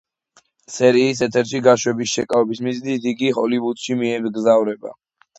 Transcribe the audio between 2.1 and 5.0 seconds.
შეკავების მიზნით იგი ჰოლივუდში მიემგზავრება.